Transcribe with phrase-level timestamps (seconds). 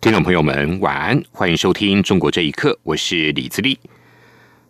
[0.00, 3.76] 听众朋友们，晚安，欢迎收听《中国这一刻》，我是李自立。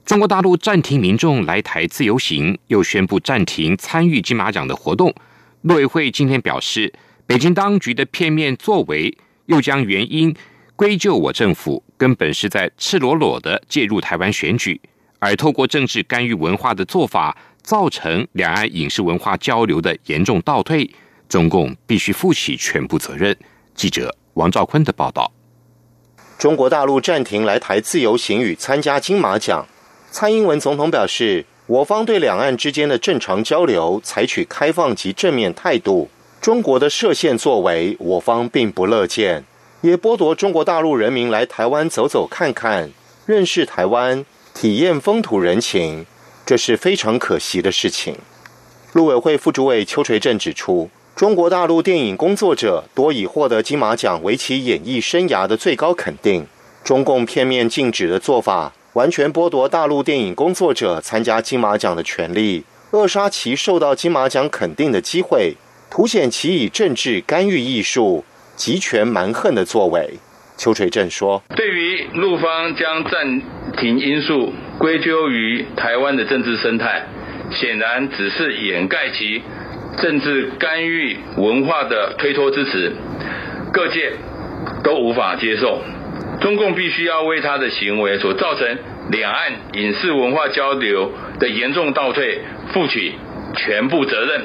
[0.04, 5.14] 中国大陆暂停民众来台自由行，又宣布暂停参与金马奖的活动。
[5.62, 6.90] 陆委会今天表示，
[7.26, 9.14] 北京当局的片面作为，
[9.46, 10.34] 又将原因
[10.74, 14.80] 归咎我政府，根本是在赤裸裸的介入台湾选举，
[15.18, 20.88] 而透过政治干预文化的做法，造成两岸影视文化交流的严重倒退，
[21.28, 23.36] 中共必须负起全部责任。
[23.74, 24.16] 记者。
[24.36, 25.32] 王兆坤的报道：
[26.38, 29.66] 中国大陆暂停来台自由行与参加金马奖。
[30.10, 36.10] 蔡英文总统表示，我方对两岸之间的正常交流采取开放及正面态度。
[36.42, 39.42] 中国的设限作为，我方并不乐见，
[39.80, 42.90] 也剥夺中国大陆人民来台湾走走看看、
[43.24, 46.04] 认识台湾、体验风土人情，
[46.44, 48.14] 这是非常可惜的事情。
[48.92, 50.90] 陆委会副主委邱垂正指出。
[51.16, 56.46] 中国大陆电影工作者多以获得金马奖为其演艺生涯的最高肯定。
[56.84, 65.54] 中共片面禁止的做法，完全剥夺大陆电影工作者参加金马奖的权利，扼杀其受到金马奖肯定的机会，
[65.90, 68.22] 凸显其以政治干预艺术、
[68.54, 70.18] 集权蛮横的作为。
[70.58, 73.40] 邱垂正说：“对于陆方将暂
[73.78, 77.06] 停因素归咎于台湾的政治生态，
[77.58, 79.40] 显然只是掩盖其。”
[79.98, 82.92] 政治干预文化的推脱支持，
[83.72, 84.12] 各界
[84.84, 85.82] 都无法接受。
[86.40, 88.78] 中共必须要为他的行为所造成
[89.10, 92.40] 两岸影视文化交流的严重倒退
[92.72, 93.14] 负起
[93.56, 94.42] 全部责任。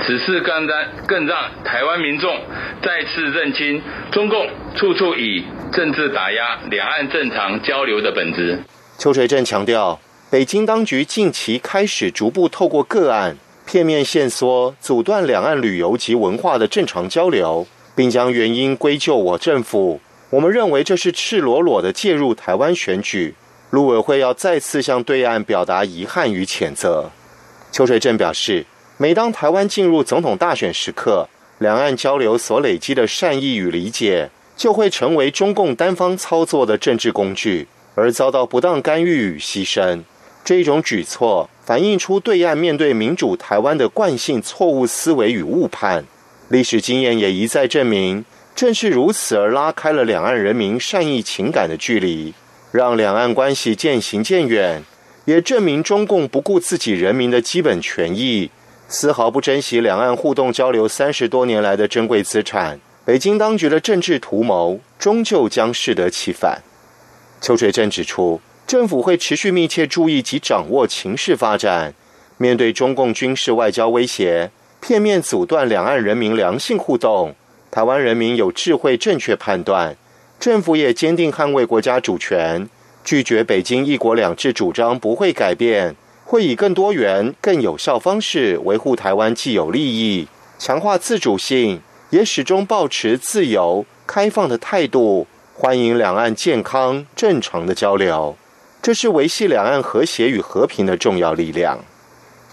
[0.00, 2.38] 此事更让更让台湾民众
[2.82, 8.60] 再次认清中共处处以政治打压两岸正常交流的本质。
[8.96, 10.00] 邱垂正强调，
[10.30, 13.36] 北京当局近期开始逐步透过个案。
[13.68, 20.00] 片面线索阻断两岸旅游及文化的正常交流，并将原因归咎我政府。
[20.30, 23.34] 我们认为这是赤裸裸的介入台湾选举。
[23.68, 27.10] 陆委会要再次向对岸表达遗憾与谴责。
[27.70, 28.64] 邱水正表示，
[28.96, 40.02] 每当台湾进入总统大选时刻，两岸交流所累积的善意与理解，就会成为中共单方操作的政治工具，而遭到不当干预与牺牲。
[40.42, 41.50] 这种举措。
[41.68, 46.02] 反映出对岸面对民主台湾的惯性错误思维与误判，
[46.48, 48.24] 历史经验也一再证明，
[48.56, 52.32] 正是如此而拉开了两岸人民善意情感的距离，
[52.72, 54.82] 让两岸关系渐行渐远，
[55.26, 58.50] 也证明中共不顾自己人民的基本权益，
[58.88, 62.80] 丝毫不珍惜两岸互动交流三十多年来的珍贵资产。
[63.04, 66.62] 北京当局的政治图谋，终究将适得其反。
[67.42, 68.40] 邱垂正指出。
[68.68, 71.94] 政府会持续密切注意及掌握情势发展，
[72.36, 77.34] 面对中共军事外交威胁，片面阻断两岸人民良性互动。
[77.70, 79.96] 台湾人民有智慧正确判断，
[80.38, 82.68] 政府也坚定捍卫国家主权，
[83.02, 85.96] 拒绝北京一国两制主张不会改变，
[86.26, 91.80] 会以更多元、更有效方式维护台湾既有利益，强化自主性，
[92.10, 98.36] 也始终保持自由开放的态度，欢迎两岸健康正常的交流。
[98.88, 101.78] 这是维系两岸和谐与和平的重要力量。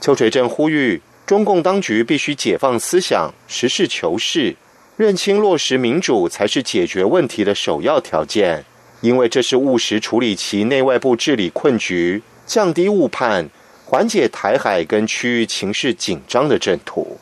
[0.02, 4.54] 邱垂正呼吁中共当局必须解放思想，实事求是，
[4.98, 8.66] 认清落实民主才是解决问题的首要条件，
[9.00, 13.50] 因为这是务实处理其内外部治理困局、降低误判、
[13.86, 17.18] 缓解台海跟区域情势紧张的正途。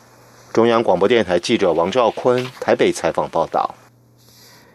[0.52, 3.76] 中央广播电台记者王兆坤台北采访报道。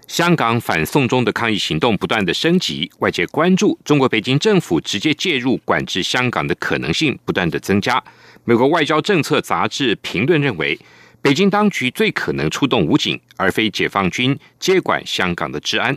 [0.09, 8.03] 香港反送中的抗议行动不断的升级，外界关注中国北京政府直接介入管制香港的可能性不断的增加。
[8.43, 10.79] 美国外交政策杂志评论认为，
[11.21, 15.95] 北京当局最可能出动武警，而非解放军接管香港的治安。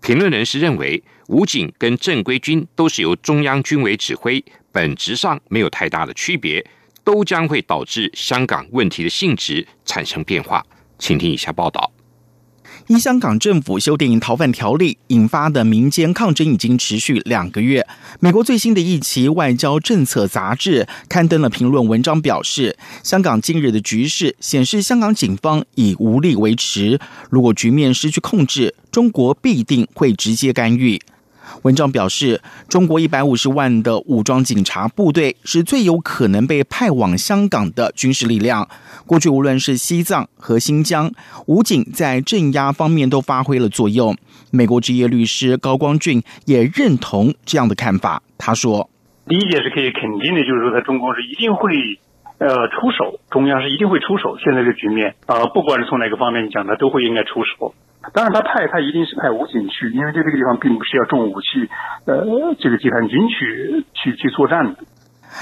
[0.00, 6.64] 评论人士认为，武警跟正规军都是由中央军委指挥，本质上没有太大的区别，
[7.02, 10.64] 都将会导致香港问题的性质产生变化。
[11.00, 11.92] 请听以下报道。
[12.88, 17.86] 因香港政府修订逃犯条例引发的民间抗争已经持续两个月。
[18.18, 26.98] 美国最新的一期外交政策杂志刊登了评论文章，表示香港今日的局势显示香港警方已无力维持。
[27.28, 30.98] 如果局面失去控制，中国必定会直接干预。
[31.62, 38.68] 文章表示，中国一百五十万的武装警察部队是最有可能被派往香港的军事力量。
[39.06, 41.10] 过去无论是西藏和新疆，
[41.46, 44.16] 武警在镇压方面都发挥了作用。
[44.50, 48.22] 美国职业律师高光俊也认同这样的看法。
[48.38, 48.88] 他说
[49.26, 51.72] ：“第一点是可以肯定的，就是说在中共是一定会
[52.38, 54.36] 呃出手，中央是一定会出手。
[54.38, 57.74] 现在这局面啊，不管是从哪个方面讲，他都会应该出手。”
[58.14, 61.68] 当然，他派他一定是派武警去，因为在这个地方并不是要重武器，
[62.06, 62.24] 呃，
[62.58, 64.78] 这个集团军去去去作战的。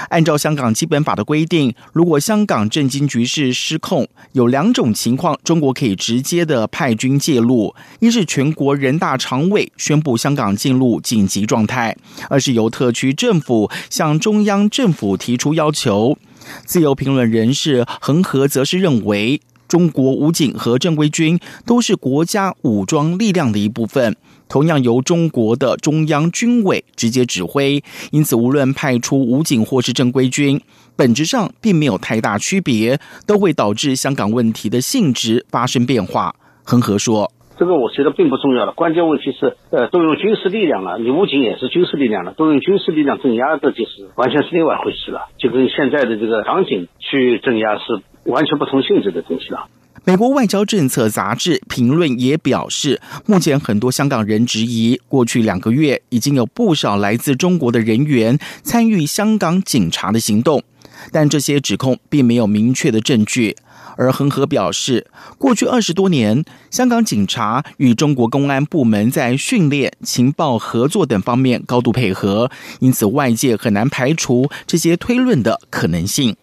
[0.09, 11.93] 按照香港基本法的规定，如果香港政经局势失控，有两种情况，中国可以直接的派军介入：一是全国人大常委宣布香港进入紧急状态；
[12.29, 16.17] 二是由特区政府向中央政府提出要求。
[16.65, 19.39] 自由评论人士恒河则是认为。
[19.67, 24.15] 中国武警和正规军都是国家武装力量的一部分，
[24.47, 30.59] 同样由中国的中央军委直接指挥，因此无论派出武警或是正规军，
[30.95, 36.33] 本质上并没有太大区别，都会导致香港问题的性质发生变化。
[36.63, 49.67] 恒河说：“这个我觉得并不重要了，关键问题是，呃，动用军事力量了，你武警也是军事力量了，动用军事力量镇压的，就是完全是另外一回事了，就跟现在的这个港警去镇压是。”完全不同性质的东西了。
[50.03, 60.63] 美国外交政策杂志评论也表示，目前很多香港人质疑，过去两个月已经有不少来自中国的人员参与香港警察的行动，
[61.11, 63.57] 但这些指控并没有明确的证据。
[63.97, 65.07] 而恒河表示，
[65.39, 72.49] 过去二十多年，香港警察与中国公安部门在训练、情报合作等方面高度配合，
[72.79, 76.37] 因此外界很难排除这些推论的可能性。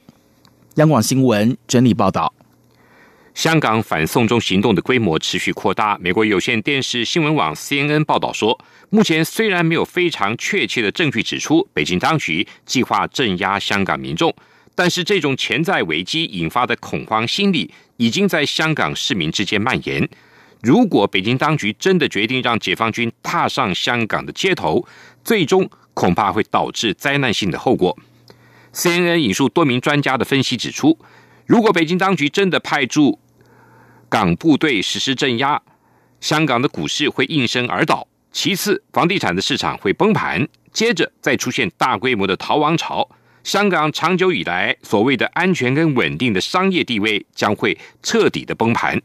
[0.74, 2.34] 央广新闻整理报道：
[3.32, 5.96] 香港反送中行动的规模持续扩大。
[5.98, 8.58] 美国有线电视新闻网 CNN 报道说，
[8.90, 14.34] 目前虽然没有非常确切的证据指出北京当局计划镇压香港民众，
[14.74, 20.08] 但是这种潜在危机引发的恐慌心理已经在香港市民之间蔓延。
[20.60, 24.84] 如果北京当局真的决定让解放军踏上香港的街头，
[25.22, 27.96] 最终恐怕会导致灾难性的后果。
[28.74, 30.98] CNN 引述多名专家的分析指出，
[31.46, 33.20] 如果北京当局真的派驻
[34.08, 35.62] 港部队实施镇压，
[36.20, 43.08] 香港的股市会应声而倒；其次，房地产的市场会崩盘；接着再出现大规模的逃亡潮，
[43.44, 49.00] 香港长久以来所谓的安全跟稳定的商业地位将会彻底的崩盘，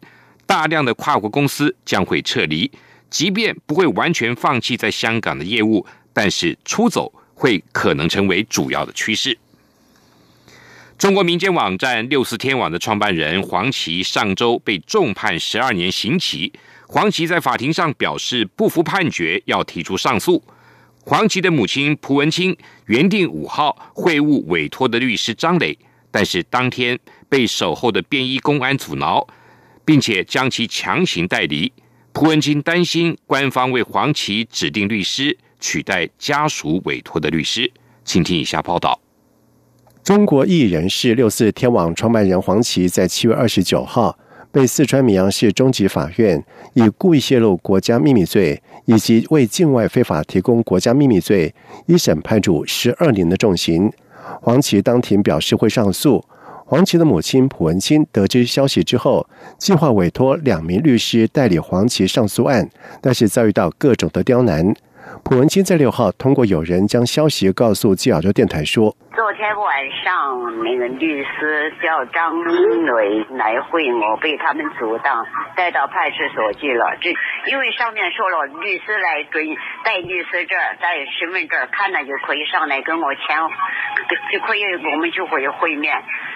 [0.48, 2.72] 大量的跨国公司将会撤离，
[3.12, 9.38] 即便不会完全放弃在香港的业务，但是出走会可能成为主要的趋势。
[11.00, 16.52] 中国民间网站六四天网的创办人黄琦上周被重判十二年刑期。
[16.90, 20.44] 黄琦在法庭上表示不服判决，要提出上诉。
[21.06, 22.54] 黄琦的母亲蒲文清
[22.88, 25.78] 原定五号会晤委托的律师张磊，
[26.12, 27.00] 但是当天
[27.30, 29.26] 被守候的便衣公安阻挠，
[29.86, 31.72] 并且将其强行带离。
[32.12, 37.72] 蒲文清担心官方为黄琦指定律师，取代家属委托的律师。
[38.04, 39.00] 请听以下报道。
[40.10, 44.18] 中国艺人是六四天网创办人黄琦，在七月二十九号
[44.52, 51.54] 被四川绵阳市中级法院以故意泄露国家秘密罪以及为境外非法提供国家秘密罪
[51.86, 53.94] 一审判处十二年的重刑。
[54.42, 56.26] 黄琦当庭表示会上诉。
[56.66, 59.28] 黄琦的母亲蒲文清得知消息之后，
[59.60, 62.68] 计划委托两名律师代理黄琦上诉案，
[63.00, 64.74] 但是遭遇到各种的刁难。
[65.24, 69.70] 蒲文清在六号通过有人将消息告诉基亚州电台说：“昨天晚
[70.02, 75.24] 上那个律师叫张磊来会我，被他们阻挡，
[75.56, 76.98] 带到派出所去了。
[77.00, 77.14] 这
[77.46, 79.46] 因为上面说了，律师来准
[79.84, 83.38] 带律师证、带身份证，看了就可以上来跟我签，
[84.34, 85.94] 就可以我们就会会面。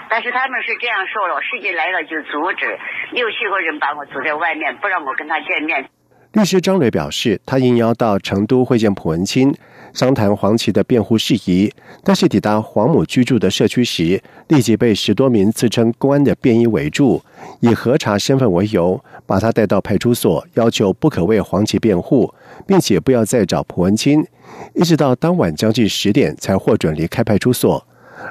[0.07, 2.77] 但是他们是这样说了，实际来了就阻止，
[3.11, 5.89] 六七个人把我阻在外面，不让我跟他见面。”
[6.33, 9.53] 律师张磊表示，他应邀到成都会见蒲文清，
[9.93, 11.71] 商谈黄琦的辩护事宜。
[12.03, 17.21] 但是抵达黄母居住的社区时，立即被十多名自称公安的便衣围住，
[17.59, 22.33] 以核查身份为由，把他带到派出所，要求不可为黄琦辩护，
[22.65, 24.25] 并且不要再找蒲文清。
[24.73, 27.85] 一直到当晚将近十点，才获准离开派出所。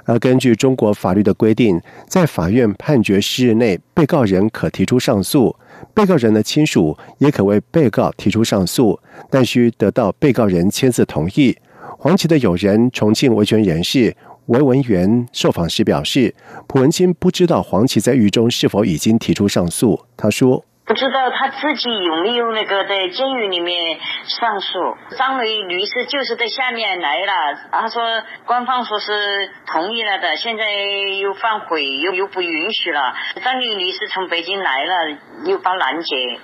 [0.04, 5.54] 而根据中国法律的规定，在法院判决十日内，被告人可提出上诉。
[5.94, 8.98] 被告人的亲属也可为被告提出上诉，
[9.30, 11.56] 但需得到被告人签字同意。
[11.98, 16.34] 黄琦的友人、重庆维权人士韦文元受访时表示，
[16.66, 20.00] 蒲文清不知道黄琦在狱中是否已经提出上诉。
[20.16, 20.64] 他说。
[20.92, 25.16] 不知道他自己有没有那个在监狱里面上诉。
[25.16, 27.32] 张伟律师就是在下面来了，
[27.70, 28.02] 他说
[28.44, 29.10] 官方说是
[29.66, 30.70] 同意了的，现在
[31.18, 33.00] 又反悔，又又不允许了。
[33.42, 36.38] 张伟律师从北京来了，又把拦截。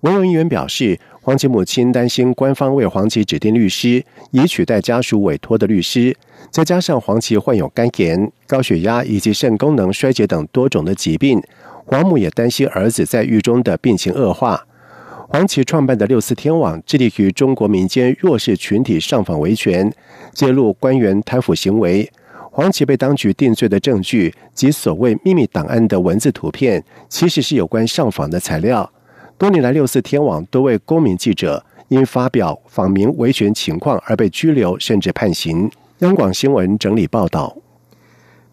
[0.00, 4.02] 文文议员表示，黄琦母亲担心官方为黄琦指定律师，
[4.32, 6.16] 以取代家属委托的律师。
[6.50, 11.38] 再加上黄琦患有肝炎、高血压以及肾功能衰竭等多种的疾病，
[11.90, 14.64] 黄母也担心儿子在狱中的病情恶化。
[15.28, 19.92] 黄琦创办的六四天网致力于中国民间弱势群体上访维权，
[20.32, 22.08] 揭露官员贪腐行为。
[22.52, 28.88] 黄琦被当局定罪的证据及所谓秘密档案的文字图片，其实是有关上访的材料。
[29.36, 35.68] 多年来，六四天网多位公民记者因发表访民维权情况而被拘留，甚至判刑。
[35.98, 37.56] 央广新闻整理报道：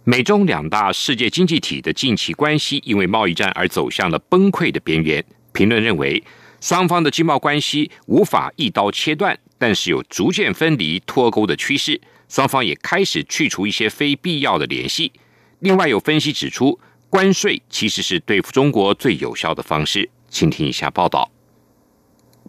[0.09, 5.21] 美中两大世界经济体的近期关系因为贸易战而走向了崩溃的边缘。
[5.51, 6.23] 评论认为，
[6.61, 11.99] 双方的经贸关系无法一刀切断，但是有逐渐分离脱钩的趋势。
[12.29, 15.11] 双方也开始去除一些非必要的联系。
[15.59, 20.09] 另外，有分析指出，关税其实是对付中国最有效的方式。
[20.29, 21.29] 请听一下报道。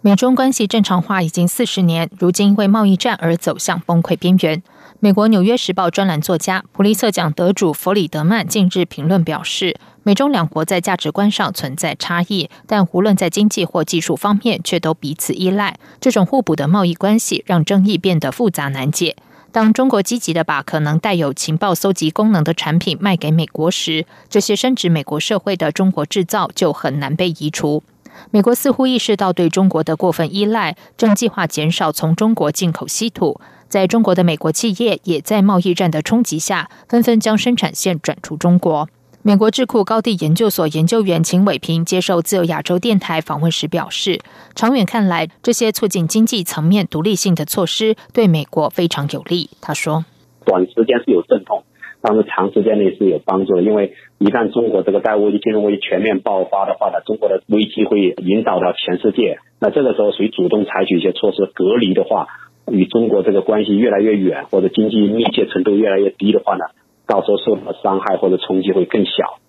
[0.01, 4.63] 美中关系正常化已经四十年，如今因为贸易战而走向崩溃边缘。
[5.01, 15.77] 美国《纽约时报》专栏作家、普利策奖得主弗里德曼近日评论表示，美中两国在价值观上存在差异，但无论在经济或技术方面，却都彼此依赖。
[16.01, 19.17] 这种互补的贸易关系让争议变得复杂难解。
[19.51, 27.83] 当中国积极的把可能带有情报搜集功能的产品卖给美国时，这些深植美国社会的中国制造就很难被移除。
[28.31, 33.41] 美国似乎意识到对中国的过分依赖，正计划减少从中国进口稀土。
[33.69, 38.89] 在中国的美国企业也在贸易战的冲击下，纷纷将生产线转出中国。
[39.21, 44.21] 美国智库高地研究所研究员秦伟平接受自由亚洲电台访问时表示，
[44.55, 49.51] 长远看来，这些促进经济层面独立性的措施对美国非常有利。
[49.61, 50.07] 他说
[50.47, 51.63] ：“短时间是有阵痛，
[52.01, 53.63] 但是长时间内是有帮助的。
[53.63, 59.39] 因为一旦中国这个债务金融危机全面爆发的话呢，中国的危机会引导到全世界。
[59.61, 62.29] 那这个时候谁主动采取一些措施隔离的话，
[62.71, 66.65] 与中国这个关系越来越远，或者经济密切程度越来越低的话呢？”
[67.09, 69.41] 到时候受到伤害或者冲击会更小。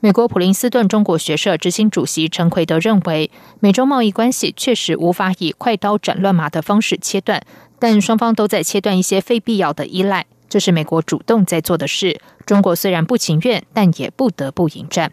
[0.00, 3.30] 美国普林斯顿中国学社执行主席陈奎德认为，
[3.60, 7.40] 美中贸易关系确实无法以快刀斩乱麻的方式切断，
[7.78, 12.20] 但双方都在切断一些非必要的依赖，这是美国主动在做的事。
[12.46, 15.12] 中国虽然不情愿，但也不得不迎战。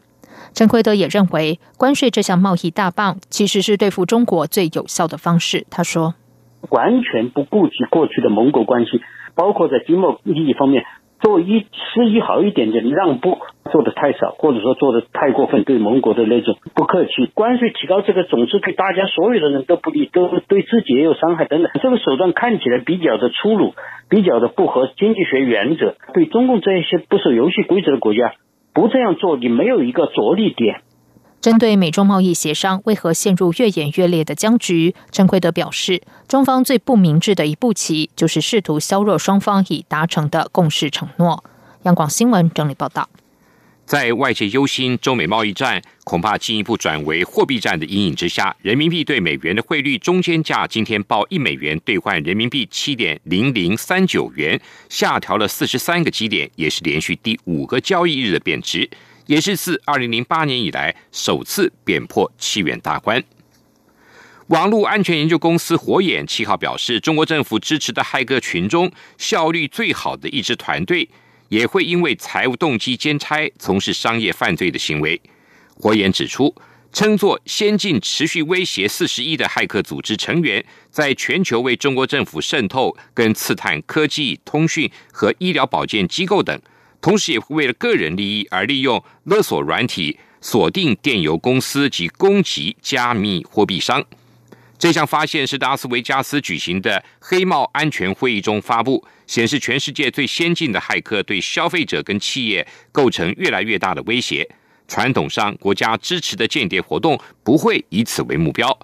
[0.53, 5.65] 陈奎德也认为，关税这项贸易大棒其实是对付中国最有效的方式。
[5.69, 6.15] 他说
[6.69, 9.01] ：“完全不顾及过去的盟国关系，
[9.35, 10.83] 包括在经贸利益方面。”
[11.21, 13.37] 做一失一好一点点让步，
[13.71, 21.71] 做的太少，或者说做的太过分，对盟国的那种不客气，关税提高这个总是对大家所有的人都不利，都对自己也有伤害等等。
[21.81, 23.73] 这个手段看起来比较的粗鲁，
[24.09, 25.95] 比较的不合经济学原则。
[26.13, 28.33] 对中共这一些不守游戏规则的国家，
[28.73, 30.81] 不这样做，你没有一个着力点。
[31.41, 41.43] 针对美中贸易协商为何陷入越演越烈的僵局，陈奎德表示，中方最不明智的一步棋就是试图削弱双方已达成的共识承诺。
[41.81, 43.09] 央广新闻整理报道，
[43.87, 58.87] 在外界忧心中美贸易战恐怕进一步转为货币战的阴影之下，人民币对美元的汇率中间价今天报一美元兑换人民币七点零零三九元，下调了四十三个基点，也是连续第五个交易日的贬值。
[59.31, 63.23] 也是自二零零八年以来首次贬破七元大关。
[64.47, 71.07] 网络安全研究公司火眼七号表示，中国政府支持的骇客群中效率最好的一支团队，
[71.47, 75.21] 也会因为财务动机兼差从事商业犯罪的行为。
[75.75, 76.53] 火眼指出，
[76.91, 86.61] 称作“先进持续威胁四十一”的骇客组织成员，在全球为中国政府渗透跟刺探科技、通讯和医疗保健机构等。
[87.01, 94.03] 同时，也会为了个人利益而利用勒索软体锁定电邮公司及攻击加密货币商。
[94.77, 104.47] 这项发现是拉斯维加斯举行的黑帽安全会议中发布，显示全世界最先进的骇客对消费者跟企业构成越来越大的威胁。
[104.87, 108.75] 传统上，国家支持的间谍活动不会以此为目标。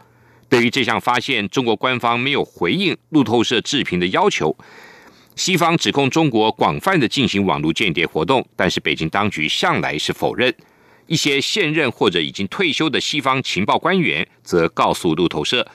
[0.47, 4.55] 对于这项发现，中国官方没有回应路透社置评的要求。
[5.37, 10.53] 西方指控中国广泛的进行网络间谍活动，但是北京当局向来是否认。
[11.05, 15.65] 一些现任或者已经退休的西方情报官员则告诉路透社，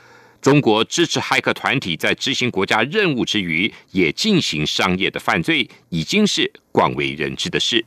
[0.43, 7.87] 中国支持骇客团体在执行国家任务之余，也进行商业的犯罪，已经是广为人知的事。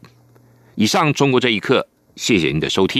[0.75, 2.93] 以上，中国这一刻，谢谢您的收听。